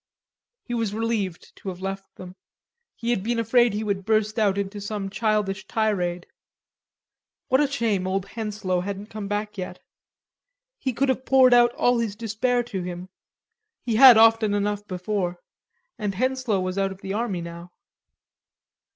[0.63, 2.35] He was relieved to have left them.
[2.95, 6.25] He had been afraid he would burst out into some childish tirade.
[7.49, 9.79] What a shame old Henslowe hadn't come back yet.
[10.79, 13.09] He could have poured out all his despair to him;
[13.83, 15.37] he had often enough before;
[15.99, 17.71] and Henslowe was out of the army now.